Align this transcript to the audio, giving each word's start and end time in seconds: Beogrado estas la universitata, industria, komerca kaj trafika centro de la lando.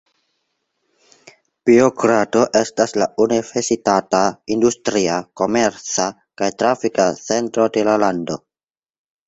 Beogrado 1.69 2.41
estas 2.61 2.95
la 3.01 3.07
universitata, 3.27 4.23
industria, 4.57 5.21
komerca 5.43 6.09
kaj 6.43 6.51
trafika 6.63 7.07
centro 7.31 7.73
de 7.79 7.89
la 7.91 7.99
lando. 8.07 8.43